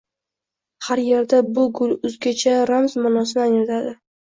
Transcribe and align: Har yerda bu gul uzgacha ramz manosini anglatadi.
Har 0.85 1.01
yerda 1.07 1.41
bu 1.59 1.67
gul 1.81 1.95
uzgacha 2.11 2.57
ramz 2.73 2.99
manosini 3.05 3.47
anglatadi. 3.49 3.97